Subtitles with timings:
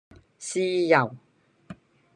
[0.39, 1.15] 豉油